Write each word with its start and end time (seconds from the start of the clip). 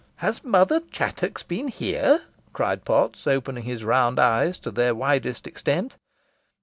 "Has 0.15 0.43
Mother 0.43 0.79
Chattox 0.89 1.43
been 1.43 1.67
here?" 1.67 2.21
cried 2.53 2.85
Potts, 2.85 3.27
opening 3.27 3.65
his 3.65 3.83
round 3.83 4.17
eyes 4.17 4.57
to 4.57 4.71
their 4.71 4.95
widest 4.95 5.45
extent. 5.45 5.95